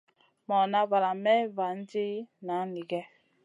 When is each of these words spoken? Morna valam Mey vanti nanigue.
Morna 0.47 0.79
valam 0.91 1.17
Mey 1.25 1.43
vanti 1.57 2.05
nanigue. 2.47 3.01